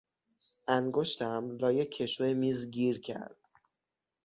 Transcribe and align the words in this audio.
انگشتم 0.77 1.43
لای 1.61 1.79
کشو 1.93 2.23
میز 2.39 2.59
گیر 2.75 2.95
کرد. 3.07 3.37